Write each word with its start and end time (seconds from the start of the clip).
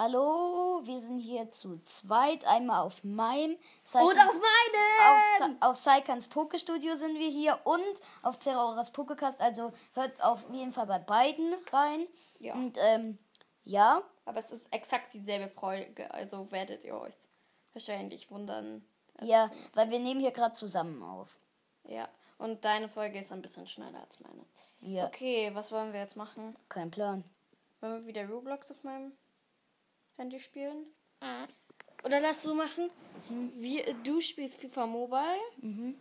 Hallo, 0.00 0.82
wir 0.84 1.00
sind 1.00 1.16
hier 1.20 1.50
zu 1.52 1.78
zweit. 1.84 2.44
Einmal 2.44 2.82
auf 2.82 3.02
meinem 3.02 3.52
Und 3.52 3.58
Saikans- 3.82 4.28
auf 4.28 4.34
meinen! 4.34 5.56
auf, 5.62 5.70
auf 5.70 5.76
Saikans 5.76 6.28
Pokestudio 6.28 6.96
sind 6.96 7.18
wir 7.18 7.30
hier 7.30 7.58
und 7.64 7.82
auf 8.20 8.38
Zeraoras 8.38 8.90
Pokecast. 8.92 9.40
Also 9.40 9.72
hört 9.94 10.22
auf 10.22 10.44
jeden 10.50 10.70
Fall 10.72 10.86
bei 10.86 10.98
beiden 10.98 11.54
rein. 11.72 12.06
Ja. 12.40 12.52
Und 12.52 12.76
ähm, 12.78 13.16
ja, 13.64 14.02
Aber 14.26 14.38
es 14.38 14.50
ist 14.52 14.70
exakt 14.70 15.14
dieselbe 15.14 15.48
Folge, 15.48 16.12
also 16.12 16.52
werdet 16.52 16.84
ihr 16.84 17.00
euch 17.00 17.14
wahrscheinlich 17.72 18.30
wundern. 18.30 18.86
Ja, 19.22 19.50
weil 19.76 19.88
wir 19.90 19.98
nehmen 19.98 20.20
hier 20.20 20.30
gerade 20.32 20.54
zusammen 20.54 21.02
auf. 21.02 21.38
Ja. 21.84 22.06
Und 22.36 22.66
deine 22.66 22.90
Folge 22.90 23.18
ist 23.20 23.32
ein 23.32 23.40
bisschen 23.40 23.66
schneller 23.66 24.00
als 24.02 24.20
meine. 24.20 24.44
Ja, 24.80 25.06
Okay, 25.06 25.50
was 25.54 25.72
wollen 25.72 25.94
wir 25.94 26.00
jetzt 26.00 26.16
machen? 26.16 26.54
kein 26.68 26.90
Plan. 26.90 27.24
Wollen 27.80 28.00
wir 28.02 28.06
wieder 28.06 28.28
Roblox 28.28 28.70
auf 28.70 28.84
meinem 28.84 29.12
Handy 30.16 30.40
spielen? 30.40 30.86
Oder 32.04 32.20
lass 32.20 32.42
so 32.42 32.54
machen. 32.54 32.90
Wir, 33.56 33.94
du 34.04 34.20
spielst 34.20 34.60
FIFA 34.60 34.86
Mobile 34.86 35.94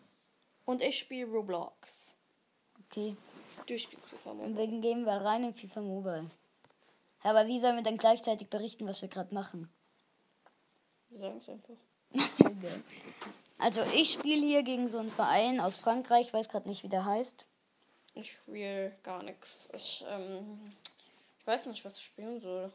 und 0.66 0.82
ich 0.82 1.00
spiele 1.00 1.26
Roblox. 1.30 2.16
Okay, 2.88 3.16
Du 3.66 3.78
spielst 3.80 4.08
FIFA 4.08 4.34
Mobile. 4.34 4.50
und 4.50 4.56
dann 4.58 4.82
gehen 4.82 5.06
wir 5.06 5.14
rein 5.14 5.44
in 5.44 5.54
FIFA 5.54 5.82
Mobile. 5.82 6.30
Ja, 7.24 7.30
Aber 7.32 7.48
wie 7.48 7.60
sollen 7.60 7.76
wir 7.78 7.84
dann 7.84 7.98
gleichzeitig 7.98 8.50
berichten, 8.50 8.88
was 8.88 9.02
wir 9.02 9.10
gerade 9.10 9.34
machen? 9.34 9.70
Wir 11.10 11.20
sagen 11.20 11.38
es 11.38 11.50
einfach. 11.50 11.76
Also 13.58 13.82
ich 13.94 14.12
spiele 14.12 14.46
hier 14.46 14.64
gegen 14.64 14.90
so 14.90 14.98
einen 14.98 15.10
Verein 15.10 15.62
aus 15.62 15.78
Frankreich, 15.78 16.34
weiß 16.34 16.50
gerade 16.50 16.68
nicht, 16.68 16.84
wie 16.84 16.90
der 16.90 17.06
heißt. 17.06 17.46
Ich 18.14 18.34
spiele 18.34 18.92
gar 19.02 19.24
nichts. 19.24 19.70
Ich, 19.74 20.04
ähm, 20.10 20.74
ich 21.40 21.48
weiß 21.48 21.66
nicht, 21.68 21.86
was 21.86 21.98
ich 21.98 22.04
spielen 22.06 22.42
soll. 22.42 22.72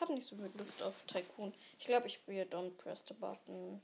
Hab 0.00 0.10
nicht 0.10 0.26
so 0.26 0.36
viel 0.36 0.50
Lust 0.56 0.82
auf 0.82 0.94
Tycoon. 1.06 1.52
Ich 1.78 1.86
glaube, 1.86 2.06
ich 2.06 2.14
spiele 2.14 2.44
Don't 2.44 2.70
Press 2.70 3.04
the 3.08 3.14
Button. 3.14 3.82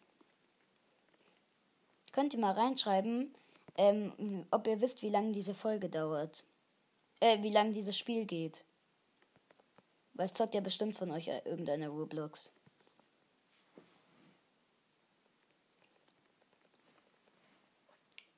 Könnt 2.12 2.32
ihr 2.34 2.40
mal 2.40 2.52
reinschreiben, 2.52 3.34
ähm, 3.76 4.46
ob 4.52 4.66
ihr 4.68 4.80
wisst, 4.80 5.02
wie 5.02 5.08
lange 5.08 5.32
diese 5.32 5.54
Folge 5.54 5.88
dauert. 5.88 6.44
Äh, 7.20 7.42
wie 7.42 7.50
lange 7.50 7.72
dieses 7.72 7.98
Spiel 7.98 8.24
geht. 8.24 8.64
Weil 10.12 10.26
es 10.26 10.32
zockt 10.32 10.54
ja 10.54 10.60
bestimmt 10.60 10.96
von 10.96 11.10
euch 11.10 11.26
äh, 11.28 11.40
irgendeine 11.44 11.88
Roblox. 11.88 12.52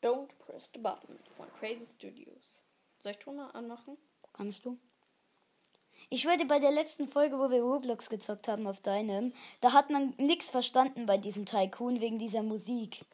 Don't 0.03 0.35
Press 0.39 0.71
the 0.73 0.79
Button 0.79 1.19
von 1.31 1.53
Crazy 1.59 1.85
Studios. 1.85 2.63
Soll 3.01 3.13
ich 3.13 3.19
Ton 3.19 3.41
anmachen? 3.41 3.99
Kannst 4.33 4.65
du? 4.65 4.79
Ich 6.09 6.25
würde 6.25 6.45
bei 6.45 6.61
der 6.61 6.71
letzten 6.71 7.09
Folge, 7.09 7.39
wo 7.39 7.51
wir 7.51 7.62
Roblox 7.62 8.09
gezockt 8.09 8.47
haben 8.47 8.67
auf 8.67 8.81
deinem, 8.81 9.33
da 9.61 9.73
hat 9.73 9.91
man 9.91 10.15
nichts 10.19 10.51
verstanden 10.51 11.07
bei 11.07 11.19
diesem 11.19 11.47
Tycoon 11.47 12.01
wegen 12.01 12.19
dieser 12.19 12.43
Musik. 12.43 13.05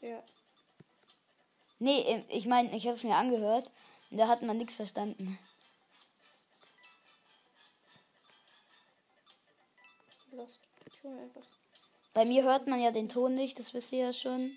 Ja. 0.00 0.22
Nee, 1.80 2.00
ähm, 2.06 2.24
ich 2.28 2.46
meine, 2.46 2.74
ich 2.76 2.86
habe 2.86 2.96
es 2.96 3.02
mir 3.02 3.16
angehört 3.16 3.70
und 4.10 4.18
da 4.18 4.28
hat 4.28 4.42
man 4.42 4.56
nichts 4.56 4.76
verstanden. 4.76 5.38
Lost. 10.32 10.60
Bei 12.14 12.24
mir 12.24 12.44
hört 12.44 12.66
man 12.66 12.80
ja 12.80 12.90
den 12.90 13.08
Ton 13.08 13.34
nicht, 13.34 13.58
das 13.58 13.74
wisst 13.74 13.92
ihr 13.92 13.98
ja 13.98 14.12
schon. 14.12 14.56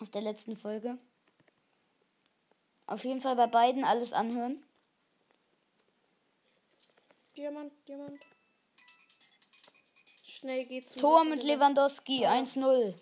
Aus 0.00 0.10
der 0.10 0.22
letzten 0.22 0.56
Folge. 0.56 0.98
Auf 2.86 3.04
jeden 3.04 3.20
Fall 3.20 3.36
bei 3.36 3.46
beiden 3.46 3.84
alles 3.84 4.12
anhören. 4.12 4.62
Diamant, 7.40 7.72
Diamant. 7.88 8.20
Schnell 10.22 10.66
geht's. 10.66 10.92
Tor 10.92 11.24
mit 11.24 11.42
Lewandowski, 11.42 12.20
Ja. 12.20 12.32
1-0. 12.32 12.94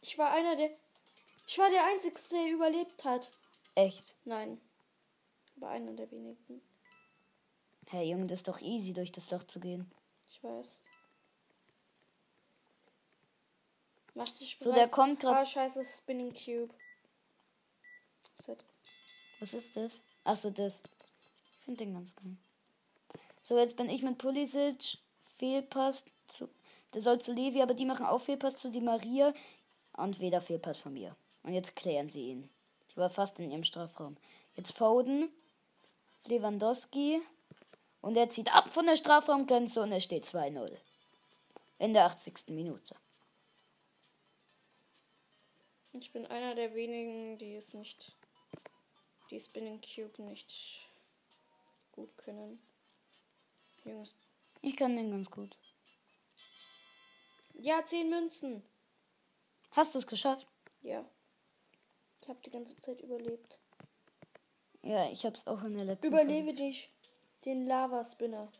Ich 0.00 0.18
war 0.18 0.32
einer 0.32 0.56
der. 0.56 0.70
Ich 1.46 1.56
war 1.58 1.70
der 1.70 1.84
Einzige, 1.86 2.20
der 2.32 2.50
überlebt 2.52 3.04
hat. 3.04 3.32
Echt. 3.76 4.16
Nein. 4.24 4.60
War 5.54 5.70
einer 5.70 5.92
der 5.92 6.10
wenigen. 6.10 6.60
Hey 7.86 8.10
Junge, 8.10 8.26
das 8.26 8.40
ist 8.40 8.48
doch 8.48 8.60
easy, 8.60 8.92
durch 8.92 9.12
das 9.12 9.30
Loch 9.30 9.44
zu 9.44 9.60
gehen. 9.60 9.88
Ich 10.28 10.42
weiß. 10.42 10.80
Mach 14.14 14.28
dich 14.30 14.56
So, 14.58 14.70
bereit. 14.70 14.80
der 14.80 14.88
kommt 14.90 15.20
grad- 15.20 15.36
Ah, 15.36 15.44
scheiße, 15.44 15.84
Spinning 15.84 16.32
Cube. 16.32 16.74
Set. 18.40 18.64
Was 19.40 19.54
ist 19.54 19.76
das? 19.76 20.00
Achso, 20.24 20.50
das. 20.50 20.82
Ich 21.52 21.64
finde 21.64 21.84
den 21.84 21.94
ganz 21.94 22.14
geil. 22.16 22.36
So, 23.42 23.56
jetzt 23.56 23.76
bin 23.76 23.88
ich 23.88 24.02
mit 24.02 24.18
Pulisic. 24.18 24.98
Fehlpass 25.36 26.04
zu. 26.26 26.48
Der 26.92 27.02
soll 27.02 27.20
zu 27.20 27.32
Levi, 27.32 27.62
aber 27.62 27.74
die 27.74 27.84
machen 27.84 28.06
auch 28.06 28.20
Fehlpass 28.20 28.56
zu 28.56 28.70
die 28.70 28.80
Maria. 28.80 29.32
Und 29.96 30.20
weder 30.20 30.40
Fehlpass 30.40 30.78
von 30.78 30.92
mir. 30.92 31.14
Und 31.42 31.54
jetzt 31.54 31.76
klären 31.76 32.08
sie 32.08 32.30
ihn. 32.30 32.48
Ich 32.88 32.96
war 32.96 33.10
fast 33.10 33.38
in 33.40 33.50
ihrem 33.50 33.64
Strafraum. 33.64 34.16
Jetzt 34.56 34.76
Foden. 34.76 35.28
Lewandowski. 36.26 37.20
Und 38.00 38.16
er 38.16 38.28
zieht 38.28 38.54
ab 38.54 38.72
von 38.72 38.86
der 38.86 38.96
Strafraumgrenze 38.96 39.82
und 39.82 39.92
es 39.92 40.04
steht 40.04 40.24
2-0. 40.24 40.70
In 41.78 41.92
der 41.92 42.06
80. 42.06 42.48
Minute. 42.48 42.94
Ich 45.92 46.12
bin 46.12 46.26
einer 46.26 46.54
der 46.54 46.74
wenigen, 46.74 47.38
die 47.38 47.54
es 47.54 47.74
nicht. 47.74 48.12
Die 49.30 49.40
Spinning 49.40 49.80
Cube 49.80 50.22
nicht 50.22 50.88
gut 51.92 52.16
können. 52.16 52.60
Jungs. 53.84 54.14
Ich 54.62 54.76
kann 54.76 54.96
den 54.96 55.10
ganz 55.10 55.30
gut. 55.30 55.56
Ja, 57.54 57.84
10 57.84 58.08
Münzen. 58.08 58.62
Hast 59.72 59.94
du 59.94 59.98
es 59.98 60.06
geschafft? 60.06 60.46
Ja. 60.82 61.04
Ich 62.22 62.28
habe 62.28 62.38
die 62.44 62.50
ganze 62.50 62.76
Zeit 62.80 63.00
überlebt. 63.00 63.58
Ja, 64.82 65.10
ich 65.10 65.24
hab's 65.24 65.46
auch 65.46 65.62
in 65.64 65.74
der 65.76 65.84
letzten 65.84 66.06
Überlebe 66.06 66.54
dich. 66.54 66.90
Den 67.44 67.66
Lava-Spinner. 67.66 68.50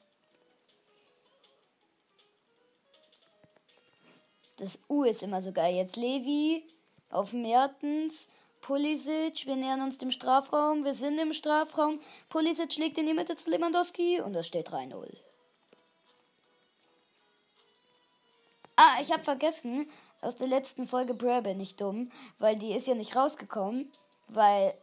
Das 4.58 4.78
U 4.88 5.04
ist 5.04 5.22
immer 5.22 5.40
so 5.40 5.52
geil. 5.52 5.74
Jetzt 5.74 5.96
Levi 5.96 6.66
auf 7.10 7.32
Mertens. 7.32 8.28
Pulisic, 8.60 9.46
wir 9.46 9.56
nähern 9.56 9.82
uns 9.82 9.98
dem 9.98 10.10
Strafraum. 10.10 10.84
Wir 10.84 10.94
sind 10.94 11.18
im 11.18 11.32
Strafraum. 11.32 12.00
Pulisic 12.28 12.72
schlägt 12.72 12.98
in 12.98 13.06
die 13.06 13.14
Mitte 13.14 13.36
zu 13.36 13.50
Lewandowski 13.50 14.20
und 14.20 14.34
es 14.34 14.46
steht 14.46 14.68
3-0. 14.68 15.06
Ah, 18.76 18.98
ich 19.00 19.10
habe 19.12 19.24
vergessen, 19.24 19.90
aus 20.20 20.36
der 20.36 20.48
letzten 20.48 20.86
Folge 20.86 21.14
Brer 21.14 21.42
bin 21.42 21.60
ich 21.60 21.76
dumm, 21.76 22.10
weil 22.38 22.56
die 22.56 22.72
ist 22.72 22.86
ja 22.86 22.94
nicht 22.94 23.16
rausgekommen, 23.16 23.90
weil 24.28 24.74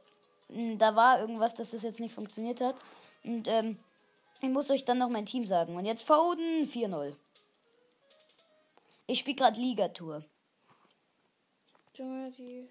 mh, 0.49 0.75
da 0.75 0.95
war 0.95 1.19
irgendwas, 1.19 1.53
dass 1.53 1.71
das 1.71 1.83
jetzt 1.83 1.99
nicht 1.99 2.13
funktioniert 2.13 2.61
hat. 2.61 2.75
Und 3.23 3.47
ähm, 3.47 3.79
ich 4.41 4.49
muss 4.49 4.69
euch 4.69 4.85
dann 4.85 4.97
noch 4.97 5.09
mein 5.09 5.25
Team 5.25 5.45
sagen. 5.45 5.75
Und 5.75 5.85
jetzt 5.85 6.05
Foden 6.05 6.65
4-0. 6.65 7.15
Ich 9.07 9.19
spiele 9.19 9.35
gerade 9.35 9.59
Ligatour. 9.59 10.23
Junge, 11.95 12.31
die. 12.31 12.67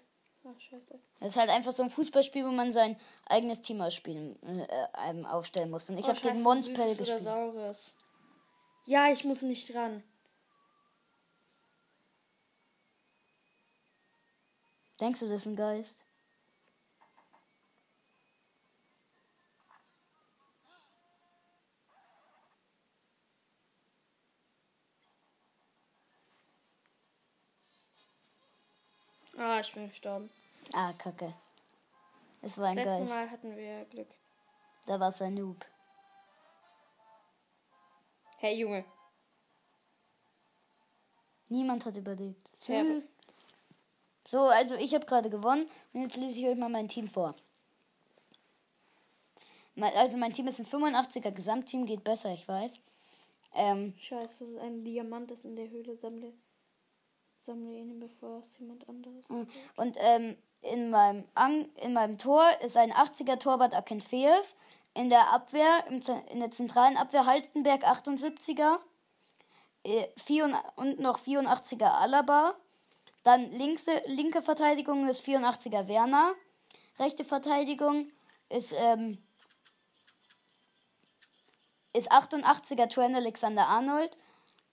Ach, 0.47 0.59
scheiße. 0.59 0.99
Das 1.19 1.31
ist 1.31 1.37
halt 1.37 1.49
einfach 1.49 1.71
so 1.71 1.81
ein 1.81 1.89
Fußballspiel, 1.89 2.45
wo 2.45 2.51
man 2.51 2.71
sein 2.71 2.97
eigenes 3.25 3.61
Team 3.61 3.81
ausspielen, 3.81 4.41
äh, 4.43 4.67
ähm, 5.09 5.25
aufstellen 5.25 5.71
muss. 5.71 5.89
Und 5.89 5.97
ich 5.97 6.05
Oh, 6.05 6.09
habe 6.09 6.19
gegen 6.19 6.35
scheiße, 6.35 6.43
Monspel 6.43 6.75
Süßes 6.75 6.91
oder 6.99 6.99
gespielt. 6.99 7.21
Saures. 7.21 7.97
Ja, 8.85 9.11
ich 9.11 9.23
muss 9.25 9.41
nicht 9.41 9.73
ran. 9.73 10.03
Denkst 14.99 15.19
du, 15.19 15.25
das 15.27 15.41
ist 15.41 15.45
ein 15.47 15.55
Geist? 15.55 16.04
Ah, 29.37 29.59
ich 29.59 29.73
bin 29.73 29.89
gestorben. 29.89 30.29
Ah, 30.73 30.93
kacke. 30.93 31.33
Es 32.41 32.57
war 32.57 32.67
ein 32.69 32.75
Das 32.75 32.85
letzte 32.85 33.01
Geist. 33.05 33.13
Mal 33.13 33.31
hatten 33.31 33.55
wir 33.57 33.85
Glück. 33.85 34.07
Da 34.85 34.99
war 34.99 35.09
es 35.09 35.21
ein 35.21 35.33
Noob. 35.33 35.65
Hey, 38.37 38.55
Junge. 38.57 38.85
Niemand 41.49 41.85
hat 41.85 41.95
überlebt. 41.97 42.53
Aber- 42.69 43.01
So, 44.27 44.39
also 44.39 44.75
ich 44.75 44.93
habe 44.95 45.05
gerade 45.05 45.29
gewonnen 45.29 45.69
und 45.93 46.01
jetzt 46.01 46.17
lese 46.17 46.39
ich 46.39 46.47
euch 46.47 46.57
mal 46.57 46.69
mein 46.69 46.87
Team 46.87 47.07
vor. 47.07 47.35
Also 49.79 50.17
mein 50.17 50.31
Team 50.33 50.47
ist 50.47 50.59
ein 50.59 50.65
85er 50.65 51.31
Gesamtteam, 51.31 51.85
geht 51.85 52.03
besser, 52.03 52.31
ich 52.33 52.47
weiß. 52.47 52.79
Ähm, 53.53 53.93
Scheiße, 53.99 54.39
das 54.39 54.49
ist 54.49 54.57
ein 54.57 54.83
Diamant, 54.83 55.29
das 55.31 55.45
in 55.45 55.55
der 55.55 55.69
Höhle 55.69 55.95
sammle. 55.95 56.33
Sammle 57.45 57.73
ihn, 57.77 57.99
bevor 57.99 58.39
es 58.39 58.57
jemand 58.59 58.87
anderes. 58.89 59.29
Mhm. 59.29 59.47
Und 59.77 59.97
ähm, 59.99 60.37
in, 60.61 60.89
meinem 60.89 61.25
An 61.35 61.65
in 61.75 61.93
meinem 61.93 62.17
Tor 62.17 62.43
ist 62.63 62.77
ein 62.77 62.91
80er 62.91 63.37
Torwart 63.39 63.75
Akenfeev. 63.75 64.55
In 64.93 65.09
der 65.09 65.33
Abwehr, 65.33 65.85
in 66.29 66.39
der 66.39 66.51
zentralen 66.51 66.95
Abwehr 66.97 67.25
Halstenberg 67.25 67.83
78er. 67.85 68.79
äh, 69.83 70.07
vier- 70.17 70.61
Und 70.77 70.99
noch 70.99 71.19
84er 71.19 71.91
Alaba. 71.91 72.55
Dann 73.23 73.51
linkse, 73.51 74.01
linke 74.05 74.41
Verteidigung 74.41 75.07
ist 75.09 75.25
84er 75.25 75.87
Werner. 75.87 76.33
Rechte 76.97 77.25
Verteidigung 77.25 78.09
ist, 78.49 78.73
ähm, 78.77 79.17
ist 81.93 82.11
88er 82.11 82.87
Trent 82.87 83.15
Alexander 83.15 83.67
Arnold. 83.67 84.17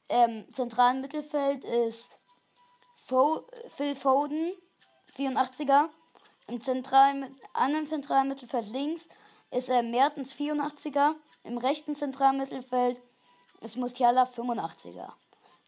Ähm, 0.09 0.45
zentralen 0.53 1.01
Mittelfeld 1.01 1.65
ist 1.65 2.19
Fo 3.05 3.45
Phil 3.67 3.97
Foden, 3.97 4.53
84er. 5.17 5.89
Im 6.47 6.61
anderen 7.53 7.87
zentralen 7.87 8.29
Mittelfeld 8.29 8.71
links 8.71 9.09
ist 9.51 9.69
äh, 9.69 9.83
Mertens, 9.83 10.35
84er. 10.35 11.15
Im 11.43 11.59
rechten 11.59 11.97
zentralen 11.97 12.39
Mittelfeld 12.39 13.03
ist 13.61 13.77
Musiala, 13.77 14.25
85er. 14.25 15.13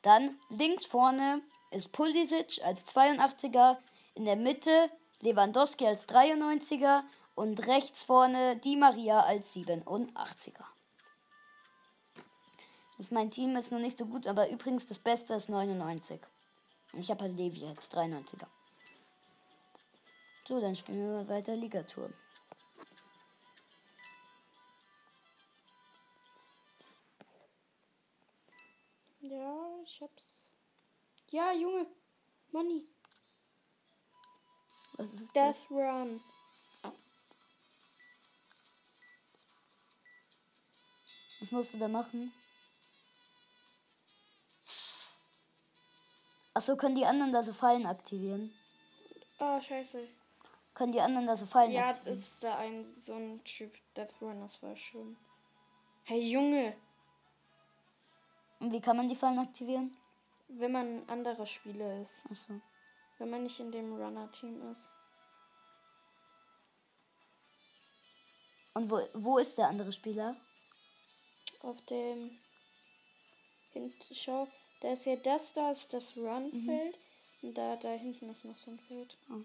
Dann 0.03 0.39
links 0.49 0.87
vorne 0.87 1.43
ist 1.73 1.91
Pulisic 1.91 2.65
als 2.65 2.87
82er. 2.87 3.79
In 4.15 4.25
der 4.27 4.37
Mitte 4.37 4.91
Lewandowski 5.21 5.87
als 5.87 6.09
93er. 6.09 7.03
Und 7.35 7.67
rechts 7.67 8.05
vorne 8.05 8.57
Di 8.59 8.77
Maria 8.77 9.21
als 9.21 9.55
87er. 9.57 10.65
Das 12.97 13.11
mein 13.11 13.33
Team 13.33 13.57
ist 13.57 13.73
noch 13.73 13.81
nicht 13.81 13.99
so 13.99 14.07
gut, 14.07 14.29
aber 14.29 14.49
übrigens 14.51 14.87
das 14.87 15.01
Beste 15.01 15.35
ist 15.35 15.49
99. 15.49 16.21
Ich 16.96 17.11
habe 17.11 17.23
halt 17.23 17.37
Levi 17.37 17.67
als 17.67 17.91
93er. 17.91 18.46
So, 20.46 20.61
dann 20.61 20.76
spielen 20.76 21.00
wir 21.00 21.25
mal 21.25 21.29
weiter 21.29 21.56
Ligatur. 21.56 22.12
Ja, 29.20 29.81
ich 29.82 30.00
hab's. 30.02 30.50
Ja, 31.31 31.52
Junge. 31.52 31.87
Money. 32.52 32.85
Was 34.96 35.12
ist 35.12 35.35
das? 35.35 35.56
Death 35.58 35.70
Run. 35.70 36.20
Was 41.41 41.50
musst 41.50 41.75
du 41.75 41.79
da 41.79 41.88
machen? 41.88 42.32
Achso, 46.55 46.77
können 46.77 46.95
die 46.95 47.05
anderen 47.05 47.33
da 47.33 47.43
so 47.43 47.53
Fallen 47.53 47.87
aktivieren? 47.87 48.53
Oh, 49.41 49.61
scheiße. 49.61 50.06
Können 50.75 50.93
die 50.93 51.01
anderen 51.01 51.27
da 51.27 51.37
so 51.37 51.47
Fallen 51.47 51.71
Ja, 51.71 51.89
aktivieren? 51.89 52.19
ist 52.19 52.45
da 52.45 52.56
ein 52.59 52.85
so 52.85 53.15
ein 53.15 53.43
Typ 53.45 53.73
Death 53.97 54.15
Run, 54.21 54.41
das 54.41 54.62
war 54.62 54.77
schön. 54.77 55.17
Hey 56.05 56.21
Junge, 56.31 56.77
Und 58.61 58.73
wie 58.73 58.81
kann 58.81 58.97
man 58.97 59.09
die 59.09 59.17
Fallen 59.17 59.39
aktivieren? 59.39 59.97
wenn 60.49 60.71
man 60.73 60.87
ein 61.03 61.09
anderer 61.09 61.47
Spieler 61.47 62.01
ist, 62.03 62.27
Achso. 62.31 62.61
wenn 63.19 63.31
man 63.31 63.43
nicht 63.43 63.59
in 63.59 63.73
dem 63.73 63.95
Runner-Team 63.95 64.71
ist. 64.71 64.91
Und 68.75 68.91
wo, 68.91 69.01
wo 69.15 69.39
ist 69.39 69.56
der 69.59 69.69
andere 69.69 69.91
Spieler? 69.91 70.37
Auf 71.62 71.81
dem 71.87 72.39
hinten, 73.73 74.15
schau, 74.15 74.47
da 74.85 74.93
ist 74.93 75.07
ja 75.07 75.17
das, 75.17 75.55
da 75.55 75.71
ist 75.71 75.95
das 75.95 76.15
Run-Feld. 76.15 76.99
Und 77.41 77.55
da, 77.55 77.77
da 77.77 77.93
hinten 77.93 78.29
ist 78.29 78.45
noch 78.45 78.59
so 78.59 78.71
ein 78.71 78.79
Feld. 78.79 79.17
Oh. 79.31 79.41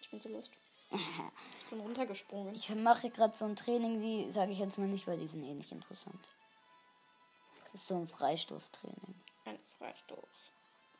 Ich 0.00 0.10
bin 0.10 0.20
so 0.20 0.28
lost. 0.28 0.52
Ich 1.62 1.70
bin 1.70 1.80
runtergesprungen. 1.80 2.52
Ich 2.52 2.68
mache 2.74 3.10
gerade 3.10 3.36
so 3.36 3.44
ein 3.44 3.54
Training, 3.54 4.00
die 4.00 4.32
sage 4.32 4.50
ich 4.50 4.58
jetzt 4.58 4.76
mal 4.76 4.88
nicht, 4.88 5.06
weil 5.06 5.18
die 5.18 5.28
sind 5.28 5.44
eh 5.44 5.54
nicht 5.54 5.70
interessant. 5.70 6.28
Das 7.66 7.74
ist 7.82 7.86
so 7.86 7.94
ein 7.94 8.08
Freistoßtraining. 8.08 9.14
Ein 9.44 9.58
Freistoß. 9.78 10.18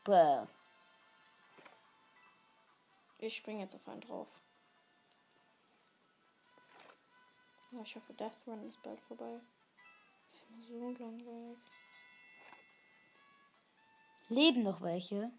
Bäh. 0.05 0.47
Ich 3.19 3.35
springe 3.35 3.63
jetzt 3.63 3.75
auf 3.75 3.85
einen 3.89 3.99
drauf. 3.99 4.29
Ja, 7.71 7.81
ich 7.81 7.95
hoffe, 7.97 8.13
Death 8.13 8.47
Run 8.47 8.65
ist 8.65 8.81
bald 8.81 9.01
vorbei. 9.01 9.41
Ist 10.31 10.43
immer 10.49 10.63
so 10.63 11.03
langweilig. 11.03 11.57
Leben 14.29 14.63
noch 14.63 14.81
welche? 14.81 15.31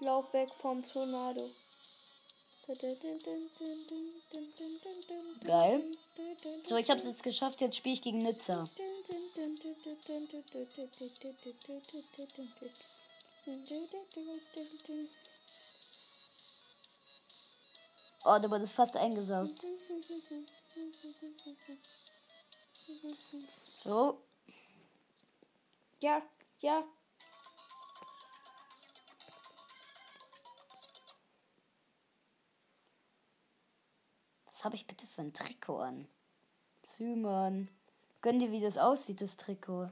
Lauf 0.00 0.32
weg 0.32 0.50
vom 0.54 0.82
Tornado. 0.82 1.48
Geil. 5.44 5.96
So, 6.64 6.76
ich 6.76 6.90
habe 6.90 7.00
es 7.00 7.06
jetzt 7.06 7.22
geschafft. 7.22 7.60
Jetzt 7.60 7.76
spiele 7.76 7.94
ich 7.94 8.02
gegen 8.02 8.22
Nizza. 8.22 8.68
Oh, 18.24 18.38
da 18.40 18.50
wurde 18.50 18.64
es 18.64 18.72
fast 18.72 18.96
eingesaugt. 18.96 19.64
So, 23.84 24.22
Ja, 26.00 26.22
ja. 26.60 26.84
was 34.46 34.64
habe 34.64 34.74
ich 34.76 34.86
bitte 34.86 35.06
für 35.06 35.22
ein 35.22 35.32
Trikot 35.32 35.78
an? 35.78 36.08
Simon. 36.86 37.68
Gönn 38.20 38.38
dir, 38.38 38.52
wie 38.52 38.60
das 38.60 38.78
aussieht, 38.78 39.20
das 39.20 39.36
Trikot. 39.36 39.90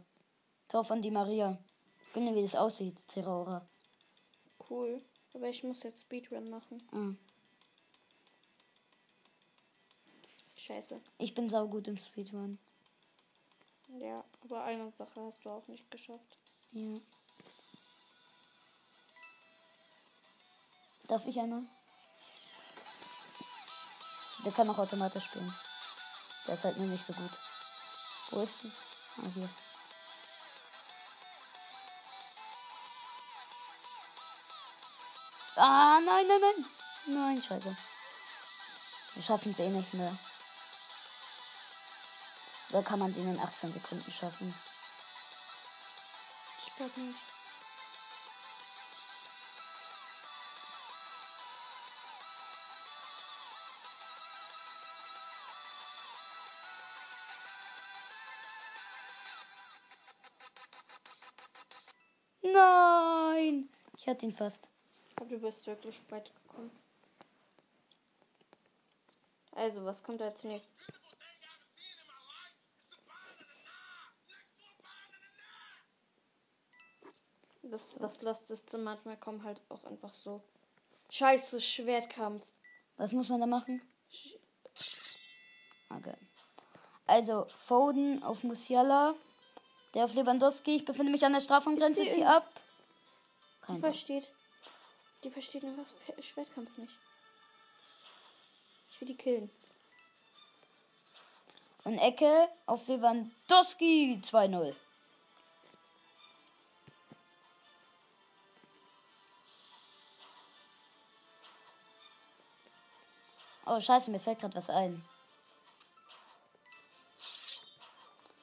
Tor 0.69 0.85
von 0.85 1.03
Di 1.03 1.11
Maria. 1.11 1.59
Gönn 2.13 2.27
dir, 2.27 2.35
wie 2.35 2.43
das 2.43 2.55
aussieht, 2.55 2.99
Zeraora. 3.11 3.67
Cool. 4.69 5.03
Aber 5.35 5.49
ich 5.49 5.63
muss 5.63 5.83
jetzt 5.83 6.03
Speedrun 6.03 6.49
machen. 6.51 6.83
Ah. 6.93 7.13
Scheiße. 10.61 11.01
Ich 11.17 11.35
bin 11.35 11.49
saugut 11.49 11.89
im 11.89 11.97
Speedrun. 11.97 12.59
Ja, 13.99 14.23
aber 14.45 14.63
eine 14.65 14.93
Sache 14.93 15.21
hast 15.23 15.43
du 15.43 15.51
auch 15.51 15.67
nicht 15.69 15.91
geschafft. 15.91 16.37
Ja. 16.73 17.01
Darf 21.09 21.25
ich 21.27 21.41
einmal? 21.41 21.63
Der 24.45 24.53
kann 24.53 24.69
auch 24.69 24.79
automatisch 24.79 25.25
spielen. 25.25 25.55
Der 26.47 26.55
ist 26.55 26.65
halt 26.65 26.77
nur 26.77 26.89
nicht 26.89 27.05
so 27.05 27.15
gut. 27.15 27.33
Wo 28.31 28.41
ist 28.43 28.63
es? 28.65 28.83
Ah, 29.17 29.31
hier. 29.35 29.49
Ah, 35.57 36.01
nein, 36.05 36.27
nein, 36.29 36.41
nein. 36.41 36.67
Nein, 37.07 37.43
scheiße. 37.43 37.75
Wir 39.15 39.23
schaffen 39.23 39.53
es 39.53 39.59
eh 39.59 39.71
nicht 39.71 39.95
mehr. 39.95 40.17
Oder 42.71 42.83
kann 42.85 43.01
man 43.01 43.13
den 43.13 43.27
in 43.27 43.39
18 43.39 43.73
Sekunden 43.73 44.11
schaffen? 44.13 44.55
Ich 46.67 46.77
glaube 46.77 47.01
nicht. 47.01 47.19
Nein! 62.43 63.69
Ich 63.97 64.07
hatte 64.07 64.27
ihn 64.27 64.33
fast. 64.33 64.71
Aber 65.17 65.27
du 65.27 65.39
bist 65.39 65.67
wirklich 65.67 66.01
weit 66.09 66.33
gekommen. 66.35 66.71
Also, 69.53 69.85
was 69.85 70.03
kommt 70.03 70.23
als 70.23 70.45
nächstes? 70.45 71.00
Das, 77.71 77.97
das 77.97 78.23
Losteste 78.23 78.79
manchmal 78.79 79.17
kommen 79.17 79.45
halt 79.45 79.61
auch 79.69 79.85
einfach 79.85 80.13
so. 80.15 80.43
Scheiße, 81.11 81.61
Schwertkampf. 81.61 82.45
Was 82.97 83.13
muss 83.13 83.29
man 83.29 83.41
da 83.41 83.47
machen? 83.47 83.81
Okay. 85.91 86.15
Also, 87.07 87.47
Foden 87.57 88.23
auf 88.23 88.43
Musiala. 88.45 89.15
Der 89.95 90.05
auf 90.05 90.15
Lewandowski. 90.15 90.77
Ich 90.77 90.85
befinde 90.85 91.11
mich 91.11 91.25
an 91.25 91.33
der 91.33 91.41
Strafraumgrenze. 91.41 92.05
Ist 92.05 92.15
sie 92.15 92.21
Zieh 92.21 92.27
ab. 92.27 92.49
Die 92.55 93.67
Kein 93.67 93.83
Tor. 93.83 93.91
versteht. 93.93 94.29
Die 95.25 95.31
versteht 95.31 95.65
einfach 95.65 95.87
Fe- 96.07 96.23
Schwertkampf 96.23 96.77
nicht. 96.79 96.95
Ich 98.91 99.01
will 99.01 99.09
die 99.09 99.17
killen. 99.17 99.51
Und 101.85 101.99
Ecke 101.99 102.49
auf 102.67 102.87
Lewandowski 102.87 104.21
2-0. 104.23 104.75
Oh, 113.73 113.79
scheiße, 113.79 114.11
mir 114.11 114.19
fällt 114.19 114.41
gerade 114.41 114.57
was 114.57 114.69
ein. 114.69 115.01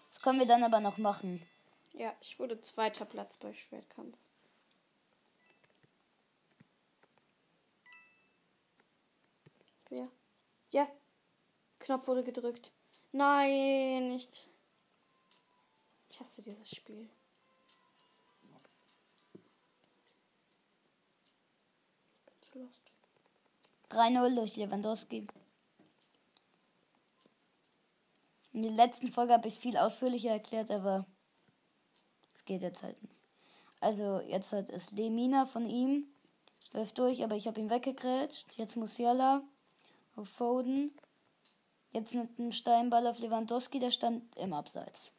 Das 0.07 0.21
können 0.21 0.39
wir 0.39 0.45
dann 0.47 0.63
aber 0.63 0.79
noch 0.79 0.97
machen. 0.97 1.45
Ja, 1.91 2.15
ich 2.21 2.39
wurde 2.39 2.61
zweiter 2.61 3.03
Platz 3.03 3.35
bei 3.35 3.53
Schwertkampf. 3.53 4.17
Wer? 9.89 10.07
Ja. 10.69 10.87
Knopf 11.79 12.07
wurde 12.07 12.23
gedrückt. 12.23 12.71
Nein, 13.11 14.07
nicht. 14.07 14.47
Ich 16.09 16.21
hasse 16.21 16.41
dieses 16.41 16.69
Spiel. 16.73 17.09
3-0 23.91 24.35
durch 24.35 24.55
Lewandowski. 24.57 25.27
In 28.53 28.61
der 28.63 28.71
letzten 28.71 29.09
Folge 29.09 29.33
habe 29.33 29.47
ich 29.47 29.53
es 29.53 29.59
viel 29.59 29.77
ausführlicher 29.77 30.31
erklärt, 30.31 30.71
aber 30.71 31.05
es 32.33 32.43
geht 32.43 32.63
jetzt 32.63 32.83
halt 32.83 33.01
nicht. 33.01 33.15
Also 33.79 34.19
jetzt 34.21 34.51
hat 34.53 34.69
es 34.69 34.91
Lemina 34.91 35.45
von 35.45 35.69
ihm. 35.69 36.07
Läuft 36.73 36.97
durch, 36.97 37.23
aber 37.23 37.35
ich 37.35 37.47
habe 37.47 37.59
ihn 37.59 37.69
weggegrätscht. 37.69 38.57
Jetzt 38.57 38.75
Musiala 38.75 39.43
auf 40.15 40.27
Foden. 40.27 40.91
Jetzt 41.91 42.13
mit 42.13 42.37
einem 42.37 42.51
Steinball 42.51 43.07
auf 43.07 43.19
Lewandowski, 43.19 43.79
der 43.79 43.91
stand 43.91 44.35
im 44.35 44.53
Abseits. 44.53 45.11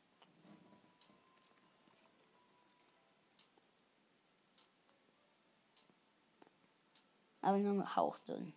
Aber 7.41 7.59
nur 7.59 7.97
hauchdünn. 7.97 8.53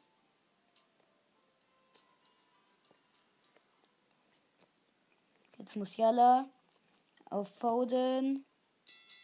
Jetzt 5.61 5.75
Musiala 5.75 6.49
auf 7.29 7.47
Foden, 7.59 8.47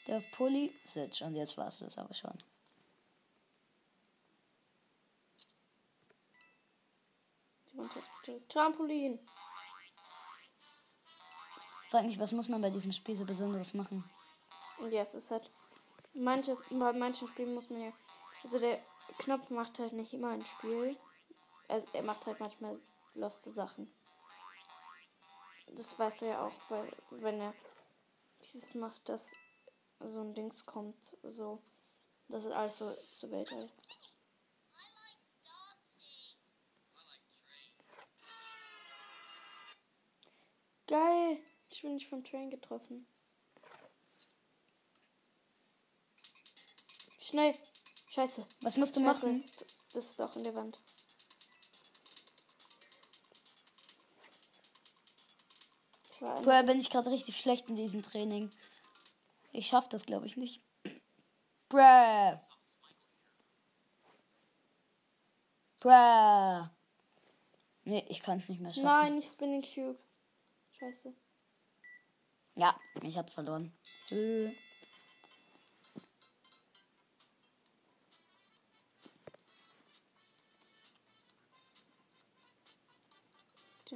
der 0.05 0.17
auf 0.17 0.31
Pulisic 0.33 1.21
und 1.21 1.33
jetzt 1.33 1.57
war 1.57 1.69
es 1.69 1.79
das 1.79 1.97
aber 1.97 2.13
schon. 2.13 2.37
Trampolin. 8.49 9.17
Frag 11.89 12.05
mich, 12.05 12.19
was 12.19 12.31
muss 12.33 12.47
man 12.47 12.61
bei 12.61 12.69
diesem 12.69 12.91
Spiel 12.91 13.15
so 13.15 13.25
Besonderes 13.25 13.73
machen? 13.73 14.07
Und 14.77 14.91
ja, 14.91 15.01
es 15.01 15.15
ist 15.15 15.31
halt. 15.31 15.49
Manche, 16.13 16.55
bei 16.69 16.93
manchen 16.93 17.27
Spielen 17.27 17.55
muss 17.55 17.71
man 17.71 17.81
ja. 17.81 17.93
Also 18.43 18.59
der 18.59 18.79
Knopf 19.17 19.49
macht 19.49 19.79
halt 19.79 19.93
nicht 19.93 20.13
immer 20.13 20.29
ein 20.29 20.45
Spiel. 20.45 20.97
Er, 21.67 21.81
er 21.93 22.03
macht 22.03 22.27
halt 22.27 22.39
manchmal 22.39 22.79
loste 23.15 23.49
Sachen. 23.49 23.91
Das 25.75 25.97
weiß 25.97 26.23
er 26.23 26.27
ja 26.27 26.45
auch, 26.45 26.55
weil 26.69 26.91
wenn 27.11 27.39
er 27.39 27.53
dieses 28.43 28.73
macht, 28.73 29.07
dass 29.09 29.33
so 29.99 30.21
ein 30.21 30.33
Dings 30.33 30.65
kommt, 30.65 31.17
so. 31.23 31.61
Das 32.29 32.43
ist 32.43 32.51
alles 32.51 32.77
so 32.77 32.93
zur 33.11 33.31
Welt 33.31 33.51
halt. 33.51 33.73
Geil! 40.87 41.37
Ich 41.69 41.81
bin 41.81 41.93
nicht 41.93 42.09
vom 42.09 42.23
Train 42.23 42.49
getroffen. 42.49 43.07
Schnell! 47.19 47.55
Scheiße. 48.09 48.47
Was 48.61 48.77
musst 48.77 48.95
du 48.95 49.01
Scheiße. 49.01 49.27
machen? 49.27 49.51
Das 49.93 50.05
ist 50.05 50.19
doch 50.19 50.35
in 50.37 50.43
der 50.43 50.55
Wand. 50.55 50.79
Woher 56.19 56.63
bin 56.63 56.79
ich 56.79 56.89
gerade 56.89 57.11
richtig 57.11 57.39
schlecht 57.39 57.69
in 57.69 57.75
diesem 57.75 58.01
Training? 58.01 58.51
Ich 59.51 59.67
schaff 59.67 59.87
das, 59.87 60.05
glaube 60.05 60.25
ich, 60.25 60.37
nicht. 60.37 60.61
Bruh. 61.69 62.39
Bruh. 65.79 66.69
Nee, 67.83 68.05
ich 68.09 68.21
kann 68.21 68.39
es 68.39 68.49
nicht 68.49 68.59
mehr 68.59 68.73
schaffen. 68.73 68.85
Nein, 68.85 69.15
nicht 69.15 69.31
Spinning 69.31 69.61
Cube. 69.61 69.99
Scheiße. 70.77 71.13
Ja, 72.55 72.75
ich 73.01 73.17
hab's 73.17 73.33
verloren. 73.33 73.71
Den 74.09 74.55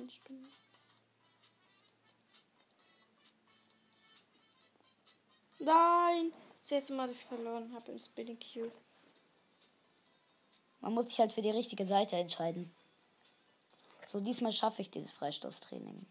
Spinning. 0.09 0.47
Nein! 5.63 6.33
Das 6.59 6.71
erste 6.71 6.93
Mal, 6.93 7.07
dass 7.07 7.17
ich 7.17 7.25
verloren 7.25 7.71
habe 7.73 7.91
im 7.91 7.99
Spinning 7.99 8.39
Cube. 8.39 8.71
Man 10.79 10.93
muss 10.93 11.09
sich 11.09 11.19
halt 11.19 11.33
für 11.33 11.41
die 11.41 11.51
richtige 11.51 11.85
Seite 11.85 12.15
entscheiden. 12.15 12.73
So, 14.07 14.19
diesmal 14.19 14.51
schaffe 14.51 14.81
ich 14.81 14.89
dieses 14.89 15.11
Freistoßtraining. 15.11 16.05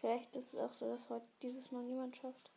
Vielleicht 0.00 0.36
ist 0.36 0.54
es 0.54 0.60
auch 0.60 0.72
so, 0.72 0.90
dass 0.90 1.08
heute 1.08 1.26
dieses 1.42 1.70
Mal 1.70 1.82
niemand 1.84 2.16
schafft. 2.16 2.50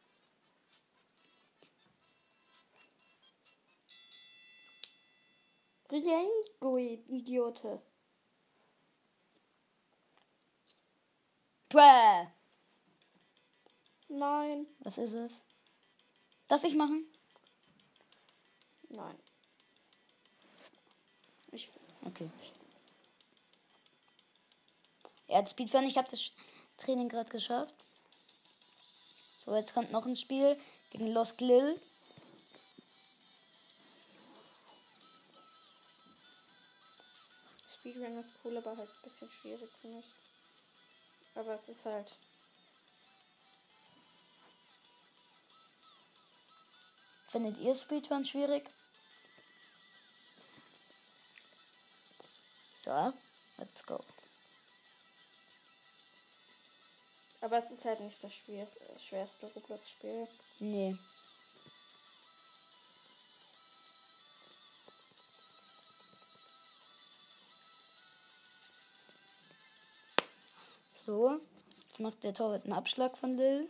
Riengo, 5.90 6.78
Idiote. 6.78 7.82
Bruh. 11.70 12.28
Nein. 14.10 14.68
Was 14.80 14.98
ist 14.98 15.14
es? 15.14 15.44
Darf 16.48 16.64
ich 16.64 16.76
machen? 16.76 17.06
Nein. 18.90 19.18
Ich, 21.52 21.70
Okay. 22.06 22.30
Er 25.28 25.40
hat 25.40 25.50
Speedrun, 25.50 25.84
ich 25.84 25.98
habe 25.98 26.10
das 26.10 26.32
Training 26.78 27.10
gerade 27.10 27.30
geschafft. 27.30 27.76
So, 29.44 29.54
jetzt 29.56 29.74
kommt 29.74 29.92
noch 29.92 30.06
ein 30.06 30.16
Spiel 30.16 30.58
gegen 30.90 31.08
Los 31.08 31.38
Lil. 31.40 31.82
Speedrun 37.68 38.18
ist 38.18 38.32
cool, 38.44 38.56
aber 38.58 38.78
halt 38.78 38.90
ein 38.90 39.02
bisschen 39.04 39.30
schwierig 39.30 39.70
für 39.82 39.90
mich. 39.90 40.06
Aber 41.38 41.54
es 41.54 41.70
ist 41.70 41.86
halt. 41.86 42.18
Findet 47.30 47.60
ihr 47.60 47.76
Speedrun 47.76 48.26
schwierig? 48.26 48.68
So, 52.84 53.14
let's 53.58 53.86
go. 53.86 54.04
Aber 57.42 57.60
es 57.60 57.70
ist 57.70 57.86
halt 57.86 58.00
nicht 58.00 58.24
das 58.24 58.34
schwerste, 58.34 59.54
Roblox-Spiel. 59.54 60.28
Nee. 60.60 60.98
So, 71.08 71.40
jetzt 71.80 72.02
macht 72.02 72.26
der 72.26 72.34
Torwart 72.34 72.66
einen 72.66 72.74
Abschlag 72.74 73.18
von 73.18 73.32
Lil. 73.32 73.70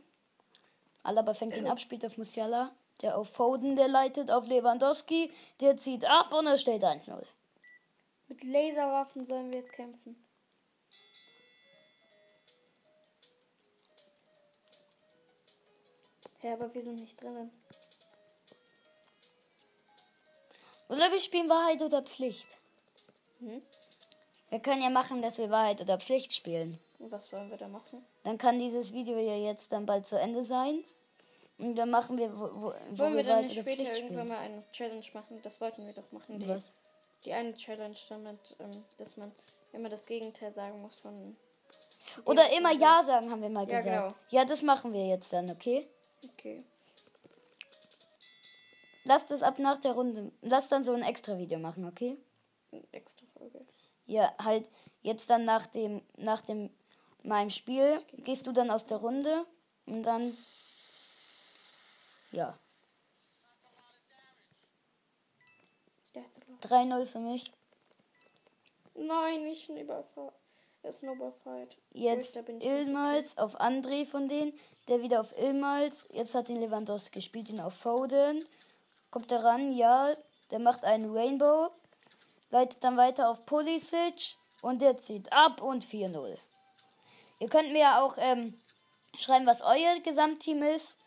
Alaba 1.04 1.36
fängt 1.36 1.56
den 1.56 1.68
ab, 1.68 1.80
spielt 1.80 2.04
auf 2.04 2.18
Musiala. 2.18 2.76
Der 3.04 3.16
auf 3.16 3.30
Foden, 3.30 3.76
der 3.76 3.88
leitet 3.88 4.32
auf 4.32 4.48
Lewandowski. 4.48 5.32
Der 5.60 5.78
zieht 5.78 6.04
ab 6.04 6.34
und 6.34 6.48
er 6.48 6.58
steht 6.58 6.84
1-0. 6.84 7.24
Mit 8.28 8.44
Laserwaffen 8.44 9.24
sollen 9.24 9.52
wir 9.52 9.60
jetzt 9.60 9.72
kämpfen. 9.72 10.16
Ja, 16.42 16.54
aber 16.54 16.74
wir 16.74 16.82
sind 16.82 16.96
nicht 16.96 17.22
drinnen. 17.22 17.52
Oder 20.90 21.12
wir 21.12 21.20
spielen 21.20 21.52
Wahrheit 21.52 21.84
oder 21.84 22.02
Pflicht. 22.02 22.58
Hm? 23.42 23.62
Wir 24.50 24.60
können 24.60 24.82
ja 24.82 24.90
machen, 24.90 25.22
dass 25.22 25.38
wir 25.38 25.52
Wahrheit 25.52 25.82
oder 25.82 26.00
Pflicht 26.00 26.34
spielen. 26.34 26.80
Und 27.00 27.12
was 27.12 27.32
wollen 27.32 27.50
wir 27.50 27.58
da 27.58 27.68
machen? 27.68 28.04
Dann 28.24 28.38
kann 28.38 28.60
dieses 28.60 28.92
Video 28.94 29.18
ja 29.18 29.36
jetzt 29.36 29.72
dann 29.72 29.86
bald 29.86 30.08
zu 30.08 30.20
Ende 30.20 30.44
sein. 30.44 30.84
Und 31.60 31.76
dann 31.76 31.90
machen 31.90 32.18
wir, 32.18 32.32
wo, 32.34 32.42
wo, 32.42 32.74
wo 32.92 32.98
Wollen 32.98 33.16
wir 33.18 33.18
wir 33.18 33.24
dann 33.24 33.48
später 33.48 33.64
Pflicht 33.64 33.80
irgendwann 33.80 34.26
spielen. 34.26 34.28
mal 34.28 34.38
eine 34.40 34.64
Challenge 34.72 35.06
machen? 35.14 35.40
Das 35.44 35.60
wollten 35.62 35.86
wir 35.86 35.94
doch 35.94 36.12
machen. 36.12 36.40
Die 36.40 36.48
Was? 36.48 36.72
die 37.26 37.34
eine 37.34 37.54
Challenge 37.56 37.96
damit, 38.10 38.56
ähm, 38.60 38.84
dass 38.98 39.18
man 39.18 39.32
immer 39.74 39.90
das 39.90 40.06
Gegenteil 40.06 40.54
sagen 40.54 40.82
muss 40.82 40.96
von. 40.98 41.36
Oder 42.26 42.44
immer 42.56 42.72
Ja 42.72 43.02
sagen, 43.04 43.32
haben 43.32 43.42
wir 43.42 43.50
mal 43.50 43.68
Ja, 43.70 43.78
gesagt. 43.78 44.10
genau. 44.10 44.22
Ja, 44.30 44.46
das 44.46 44.62
machen 44.62 44.94
wir 44.94 45.08
jetzt 45.08 45.34
dann, 45.34 45.50
okay? 45.50 45.88
Okay. 46.24 46.64
Lass 49.04 49.26
das 49.26 49.42
ab 49.44 49.58
nach 49.60 49.78
der 49.78 49.94
Runde. 49.94 50.32
Lass 50.42 50.70
dann 50.70 50.84
so 50.84 50.94
ein 50.94 51.02
extra 51.02 51.38
Video 51.38 51.60
machen, 51.60 51.86
okay? 51.86 52.18
Eine 52.72 52.84
extra 52.92 53.26
Folge. 53.38 53.66
Ja, 54.06 54.34
halt 54.38 54.70
jetzt 55.02 55.30
dann 55.30 55.46
nach 55.46 55.66
dem 55.66 56.02
nach 56.18 56.42
dem 56.42 56.70
meinem 57.28 57.50
Spiel 57.50 58.00
gehst 58.18 58.48
du 58.48 58.52
dann 58.52 58.72
aus 58.72 58.86
der 58.86 58.98
Runde 58.98 59.44
und 59.86 60.04
dann 60.04 60.38
ja, 62.32 62.58
Der 66.18 66.24
hat 66.24 66.34
so 66.34 66.42
laut. 66.48 67.04
3-0 67.04 67.06
für 67.06 67.20
mich. 67.20 67.52
Nein, 68.96 69.44
nicht. 69.44 69.70
Jetzt 71.92 72.20
Ruhig, 72.20 72.32
da 72.34 72.42
bin 72.42 72.58
ich 72.58 72.64
nicht 72.64 72.74
so 72.74 72.90
Ilmals 72.90 73.38
auf 73.38 73.60
André 73.60 74.06
von 74.06 74.28
denen, 74.28 74.54
der 74.88 75.02
wieder 75.02 75.20
auf 75.20 75.38
Ilmals. 75.38 76.10
Jetzt 76.12 76.34
hat 76.34 76.50
den 76.50 76.60
Lewandowski, 76.60 77.22
spielt 77.22 77.50
ihn 77.50 77.60
auf 77.60 77.74
Foden. 77.74 78.46
Kommt 79.12 79.32
er 79.32 79.44
ran, 79.44 79.72
ja, 79.74 80.16
der 80.52 80.60
macht 80.60 80.84
einen 80.86 81.16
Rainbow, 81.16 81.70
leitet 82.50 82.84
dann 82.84 82.98
weiter 82.98 83.30
auf 83.30 83.46
Pulisic 83.46 84.38
und 84.62 84.82
der 84.82 84.98
zieht 84.98 85.32
ab 85.32 85.62
und 85.62 85.86
4-0. 85.86 86.38
Ihr 87.40 87.50
könnt 87.50 87.72
mir 87.72 87.80
ja 87.80 88.02
auch 88.04 88.18
ähm, 88.18 88.60
schreiben, 89.18 89.46
was 89.46 89.62
euer 89.62 90.00
Gesamtteam 90.04 90.64
ist 90.64 90.98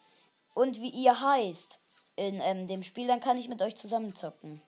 und 0.54 0.80
wie 0.80 0.90
ihr 0.90 1.20
heißt 1.20 1.78
in 2.16 2.40
ähm, 2.40 2.66
dem 2.66 2.82
Spiel, 2.82 3.06
dann 3.06 3.20
kann 3.20 3.36
ich 3.38 3.48
mit 3.48 3.62
euch 3.62 3.76
zusammen 3.76 4.14
zocken. 4.14 4.62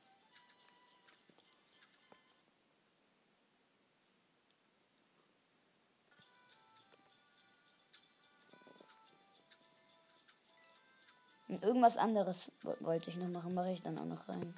Und 11.49 11.62
irgendwas 11.62 11.99
anderes 11.99 12.50
wo- 12.62 12.76
wollte 12.81 13.11
ich 13.11 13.16
noch 13.16 13.28
machen, 13.28 13.54
mache 13.54 13.73
ich 13.73 13.83
dann 13.83 13.99
auch 13.99 14.07
noch 14.07 14.26
rein. 14.28 14.54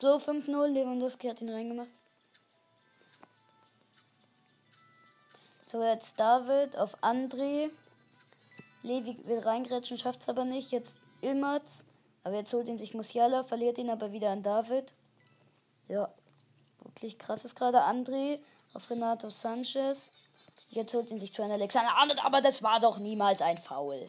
So, 0.00 0.18
5-0, 0.18 0.68
Lewandowski 0.68 1.28
hat 1.28 1.42
ihn 1.42 1.50
reingemacht. 1.50 1.90
So, 5.66 5.82
jetzt 5.82 6.18
David 6.20 6.76
auf 6.76 7.02
André. 7.02 7.70
Levi 8.82 9.18
will 9.26 9.40
reingrätschen, 9.40 9.98
schafft 9.98 10.22
es 10.22 10.28
aber 10.28 10.44
nicht. 10.44 10.70
Jetzt 10.70 10.94
Ilmaz. 11.20 11.84
Aber 12.22 12.36
jetzt 12.36 12.52
holt 12.52 12.68
ihn 12.68 12.78
sich 12.78 12.94
Musiala, 12.94 13.42
verliert 13.42 13.78
ihn 13.78 13.90
aber 13.90 14.12
wieder 14.12 14.30
an 14.30 14.42
David. 14.42 14.92
Ja, 15.88 16.12
wirklich 16.80 17.18
krass 17.18 17.44
ist 17.44 17.56
gerade 17.56 17.80
André 17.82 18.40
auf 18.74 18.88
Renato 18.90 19.30
Sanchez. 19.30 20.10
Jetzt 20.70 20.94
holt 20.94 21.10
ihn 21.10 21.18
sich 21.18 21.30
Trent 21.32 21.52
Alexander 21.52 21.94
Arnold, 21.96 22.24
aber 22.24 22.40
das 22.40 22.62
war 22.62 22.80
doch 22.80 22.98
niemals 22.98 23.42
ein 23.42 23.58
Foul. 23.58 24.08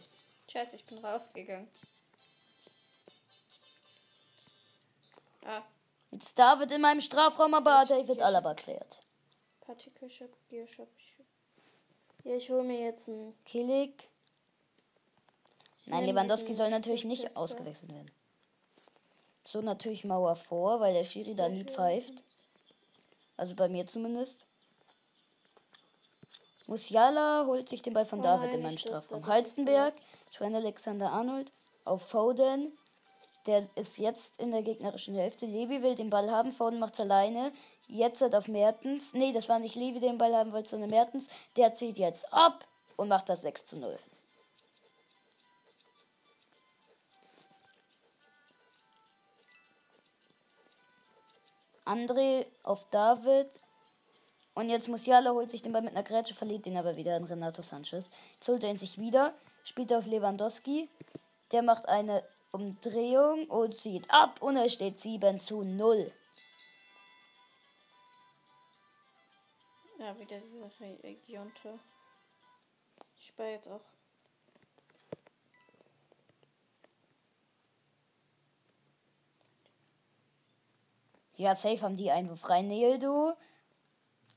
Scheiße, 0.52 0.76
ich 0.76 0.86
bin 0.86 0.98
rausgegangen. 1.04 1.68
Ah, 5.46 5.62
Jetzt 6.12 6.38
David 6.38 6.72
in 6.72 6.82
meinem 6.82 7.02
Strafraum, 7.02 7.54
aber 7.54 7.86
David 7.88 8.22
Alaba 8.22 8.54
klärt. 8.54 9.02
Gear 10.50 10.68
Shop. 10.68 10.90
Ja, 12.24 12.36
ich 12.36 12.50
hole 12.50 12.64
mir 12.64 12.80
jetzt 12.80 13.10
einen. 13.10 13.34
Killig. 13.46 14.10
Nein, 15.86 16.06
Lewandowski 16.06 16.54
soll 16.54 16.70
natürlich 16.70 17.06
nicht 17.06 17.38
ausgewechselt 17.38 17.94
werden. 17.94 18.12
So 19.46 19.62
natürlich 19.62 20.04
Mauer 20.04 20.36
vor, 20.36 20.82
weil 20.82 20.94
der 20.94 21.06
Schiri 21.06 21.34
da 21.36 21.48
nie 21.48 21.64
pfeift. 21.64 22.26
Also 23.38 23.56
bei 23.56 23.70
mir 23.70 23.86
zumindest. 23.86 24.46
Musiala 26.66 27.46
holt 27.46 27.70
sich 27.70 27.82
den 27.82 27.94
Ball 27.94 28.06
von 28.06 28.20
Oh 28.20 28.24
David 28.24 28.48
nein, 28.48 28.56
in 28.56 28.62
meinem 28.64 28.78
Strafraum. 28.78 29.26
Halstenberg. 29.26 29.94
Trent 30.32 30.56
Alexander 30.56 31.12
Arnold 31.12 31.54
auf 31.86 32.02
Foden. 32.10 32.78
Der 33.48 33.70
ist 33.76 33.98
jetzt 33.98 34.42
in 34.42 34.52
der 34.52 34.62
gegnerischen 34.62 35.16
Hälfte. 35.16 35.46
Levi 35.46 35.82
will 35.82 35.96
den 35.96 36.10
Ball 36.10 36.30
haben, 36.30 36.52
Foden 36.52 36.80
macht's 36.80 37.00
alleine. 37.00 37.54
Jetzt 37.88 38.22
hat 38.22 38.36
auf 38.36 38.50
Mertens. 38.50 39.14
Nee, 39.14 39.32
das 39.32 39.48
war 39.48 39.60
nicht 39.60 39.76
Levi, 39.76 40.00
der 40.00 40.10
den 40.10 40.18
Ball 40.18 40.36
haben 40.36 40.52
wollte, 40.52 40.70
sondern 40.70 40.90
Mertens. 40.90 41.28
Der 41.56 41.74
zieht 41.74 41.98
jetzt 41.98 42.32
ab 42.34 42.68
und 42.98 43.08
macht 43.08 43.30
das 43.30 43.42
6 43.44 43.66
zu 43.66 43.78
0. 43.78 43.98
André 51.86 52.46
auf 52.64 52.84
David. 52.90 53.62
Und 54.56 54.70
jetzt 54.70 54.90
Musiala 54.90 55.32
holt 55.32 55.50
sich 55.50 55.62
den 55.62 55.72
Ball 55.72 55.84
mit 55.84 55.92
einer 55.92 56.04
Grätsche, 56.04 56.34
verliert 56.34 56.68
ihn 56.68 56.78
aber 56.78 56.98
wieder 56.98 57.16
an 57.16 57.24
Renato 57.24 57.62
Sanchez. 57.62 58.10
Jetzt 58.34 58.48
holt 58.50 58.64
er 58.64 58.72
ihn 58.72 58.78
sich 58.78 58.98
wieder, 58.98 59.34
spielt 59.64 59.94
auf 59.94 60.06
Lewandowski. 60.06 60.90
Der 61.52 61.62
macht 61.62 61.88
eine 61.88 62.24
Umdrehung 62.58 63.46
und 63.50 63.76
zieht 63.76 64.10
ab 64.10 64.42
und 64.42 64.58
es 64.58 64.74
steht 64.74 65.00
7 65.00 65.40
zu 65.40 65.62
0. 65.62 66.12
Ja, 70.00 70.18
wieder 70.18 70.40
diese 70.40 70.72
Regionte. 71.04 71.80
Ich 73.16 73.28
spare 73.28 73.52
jetzt 73.52 73.68
auch. 73.68 73.82
Ja, 81.36 81.54
safe 81.54 81.82
haben 81.84 81.96
die 81.96 82.10
Einwurf 82.10 82.50
rein. 82.50 82.68
Neildo 82.68 83.34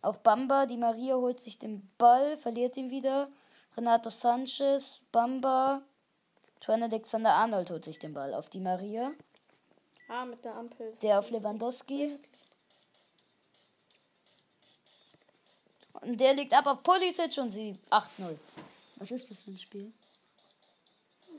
auf 0.03 0.23
Bamba. 0.23 0.67
Die 0.67 0.77
Maria 0.77 1.15
holt 1.15 1.41
sich 1.41 1.59
den 1.59 1.91
Ball, 1.97 2.37
verliert 2.37 2.77
ihn 2.77 2.91
wieder. 2.91 3.31
Renato 3.77 4.11
Sanchez, 4.11 5.01
Bamba. 5.11 5.83
Trent 6.61 6.83
Alexander 6.83 7.33
Arnold 7.35 7.71
holt 7.71 7.85
sich 7.85 7.99
den 7.99 8.13
Ball 8.15 8.35
auf 8.35 8.49
die 8.51 8.61
Maria. 8.61 9.13
Ah, 10.09 10.25
mit 10.25 10.45
der 10.45 10.55
Ampel. 10.57 10.93
Der 11.03 11.19
auf 11.19 11.31
Lewandowski. 11.31 12.17
Und 16.03 16.19
der 16.21 16.35
liegt 16.35 16.53
ab 16.53 16.67
auf 16.67 16.83
Pulisic 16.83 17.37
und 17.39 17.51
sie 17.53 17.79
8-0. 17.91 18.39
Was 18.97 19.11
ist 19.11 19.31
das 19.31 19.39
für 19.39 19.51
ein 19.51 19.59
Spiel? 19.59 19.93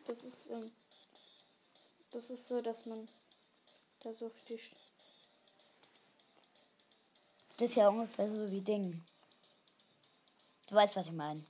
Das 0.06 0.24
ist, 0.24 0.50
ähm, 0.50 0.72
das 2.12 2.30
ist 2.32 2.48
so, 2.48 2.62
dass 2.62 2.86
man 2.86 3.08
da 4.02 4.12
so 4.14 4.28
auf 4.28 4.44
die. 4.48 4.58
Sch- 4.58 4.76
Das 7.58 7.70
ist 7.70 7.76
ja 7.76 7.90
ungefähr 7.90 8.30
so 8.32 8.50
wie 8.52 8.62
Ding. 8.62 9.04
Du 10.68 10.76
weißt, 10.76 10.96
was 10.96 11.08
ich 11.08 11.14
meine. 11.14 11.44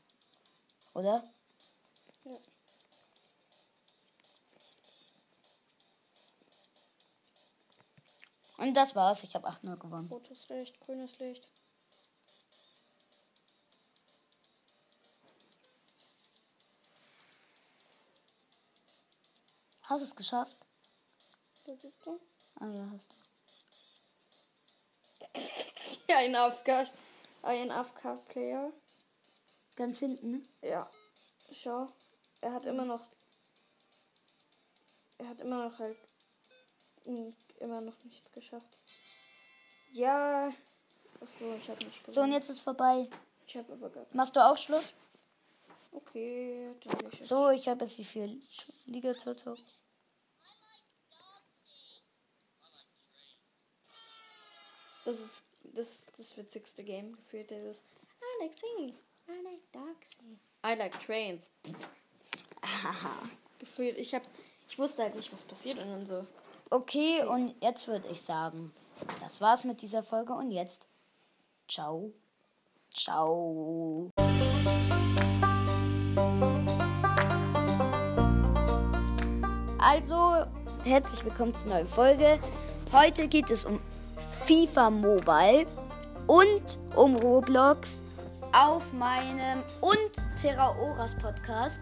Oder? 0.94 1.24
Ja. 2.26 2.38
Und 8.62 8.76
das 8.76 8.96
war's. 8.96 9.24
Ich 9.24 9.34
habe 9.34 9.50
8-0 9.50 9.76
gewonnen. 9.78 10.08
Rotes 10.08 10.48
Licht, 10.50 10.80
grünes 10.82 11.18
Licht. 11.18 11.48
Hast 19.82 20.02
du 20.02 20.06
es 20.06 20.16
geschafft? 20.16 20.56
Das 21.66 21.82
siehst 21.82 22.06
du? 22.06 22.20
Ah 22.60 22.68
ja, 22.68 22.88
hast 22.92 23.12
du. 23.12 23.16
Ein 26.16 26.36
AFK. 26.36 26.88
Ein 27.42 27.72
AFK-Player. 27.72 28.72
Ganz 29.76 29.98
hinten, 29.98 30.32
ne? 30.34 30.42
Ja. 30.62 30.88
Schau. 31.52 31.92
Er 32.42 32.54
hat 32.54 32.68
immer 32.68 32.86
noch. 32.86 33.08
Er 35.18 35.30
hat 35.30 35.42
immer 35.42 35.68
noch 35.68 35.80
halt. 35.80 35.98
Mm, 37.62 37.64
Immer 37.64 37.82
noch 37.82 38.04
nichts 38.04 38.32
geschafft. 38.32 38.80
Ja. 39.92 40.52
Ach 41.24 41.28
so, 41.40 41.54
ich 41.56 41.70
habe 41.70 41.86
nicht 41.86 42.02
So, 42.02 42.08
und 42.08 42.14
gewonnen. 42.16 42.34
jetzt 42.34 42.50
ist 42.50 42.62
vorbei. 42.62 43.08
Ich 43.46 43.58
habe 43.58 43.74
aber 43.74 43.90
gar. 43.90 44.06
Machst 44.14 44.36
du 44.36 44.40
auch 44.46 44.58
Schluss? 44.58 44.94
Okay, 45.92 46.74
dann 46.84 47.12
ich. 47.12 47.28
So, 47.28 47.50
ich 47.50 47.68
habe 47.68 47.84
jetzt 47.84 47.98
die 47.98 48.06
vier 48.06 48.30
Liga-Toto. 48.86 49.58
Das 55.04 55.20
ist 55.20 55.44
das, 55.64 55.90
ist 56.08 56.20
das 56.20 56.38
witzigste 56.38 56.84
Game 56.84 57.16
gefühlt. 57.16 57.50
Dieses 57.52 57.80
I 57.82 58.44
like 58.44 58.54
singing. 58.60 58.96
I 59.28 59.44
like 59.44 59.72
dogsy. 59.72 60.40
I 60.66 60.76
like 60.78 61.06
trains. 61.06 61.52
gefühlt. 63.60 63.98
Ich 63.98 64.14
hab's. 64.14 64.30
Ich 64.70 64.80
wusste 64.80 65.04
halt 65.04 65.16
nicht, 65.16 65.32
was 65.34 65.44
passiert 65.44 65.82
und 65.84 65.90
dann 65.90 66.06
so. 66.06 66.26
Okay, 66.74 67.22
und 67.26 67.54
jetzt 67.62 67.90
würde 67.90 68.08
ich 68.10 68.22
sagen, 68.22 68.72
das 69.20 69.42
war's 69.42 69.66
mit 69.66 69.82
dieser 69.82 70.04
Folge 70.04 70.32
und 70.32 70.52
jetzt 70.52 70.88
ciao. 71.68 72.14
Ciao. 72.94 74.10
Also, 79.80 80.46
herzlich 80.86 81.26
willkommen 81.26 81.54
zur 81.54 81.72
neuen 81.72 81.88
Folge. 81.90 82.40
Heute 82.94 83.28
geht 83.28 83.50
es 83.50 83.66
um 83.66 83.82
FIFA 84.46 84.92
Mobile 84.92 85.66
und 86.28 86.80
um 86.96 87.18
Roblox 87.18 88.00
auf 88.54 88.94
meinem 88.94 89.62
und 89.82 90.40
Zeraoras 90.40 91.18
Podcast. 91.18 91.82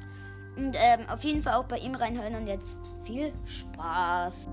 Und 0.55 0.75
ähm, 0.75 1.07
auf 1.13 1.23
jeden 1.23 1.43
Fall 1.43 1.53
auch 1.53 1.65
bei 1.65 1.77
ihm 1.77 1.93
reinhören 1.93 2.33
und 2.33 2.47
jetzt 2.47 2.75
viel 3.05 3.31
Spaß. 3.45 4.49